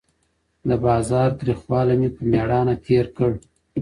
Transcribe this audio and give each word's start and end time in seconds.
د 0.67 0.69
بازار 0.85 1.29
تریخوالی 1.39 1.95
مې 2.01 2.09
په 2.15 2.21
مېړانه 2.31 2.75
تېر 2.85 3.05
کړ. 3.17 3.31